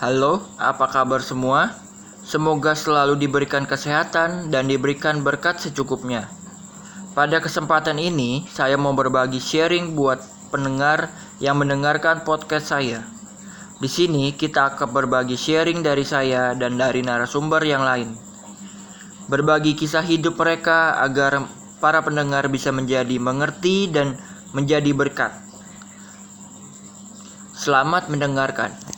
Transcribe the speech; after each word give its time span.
Halo, 0.00 0.40
apa 0.56 0.88
kabar 0.88 1.20
semua? 1.20 1.76
Semoga 2.24 2.72
selalu 2.72 3.20
diberikan 3.20 3.68
kesehatan 3.68 4.48
dan 4.48 4.64
diberikan 4.64 5.20
berkat 5.20 5.60
secukupnya. 5.60 6.24
Pada 7.12 7.36
kesempatan 7.36 8.00
ini, 8.00 8.48
saya 8.48 8.80
mau 8.80 8.96
berbagi 8.96 9.36
sharing 9.36 9.92
buat 9.92 10.24
pendengar 10.48 11.12
yang 11.36 11.60
mendengarkan 11.60 12.24
podcast 12.24 12.72
saya. 12.72 13.04
Di 13.76 13.92
sini 13.92 14.32
kita 14.32 14.72
akan 14.72 14.88
berbagi 14.88 15.36
sharing 15.36 15.84
dari 15.84 16.08
saya 16.08 16.56
dan 16.56 16.80
dari 16.80 17.04
narasumber 17.04 17.60
yang 17.68 17.84
lain. 17.84 18.16
Berbagi 19.28 19.76
kisah 19.76 20.00
hidup 20.00 20.40
mereka 20.40 20.96
agar 20.96 21.44
para 21.76 22.00
pendengar 22.00 22.48
bisa 22.48 22.72
menjadi 22.72 23.20
mengerti 23.20 23.92
dan 23.92 24.16
menjadi 24.56 24.96
berkat. 24.96 25.36
Selamat 27.52 28.08
mendengarkan. 28.08 28.89